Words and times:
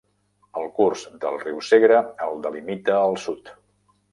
El 0.61 0.63
curs 0.77 1.03
del 1.25 1.37
riu 1.43 1.61
Segre 1.69 1.99
el 2.29 2.43
delimita 2.47 2.99
al 3.03 3.19
sud. 3.29 3.53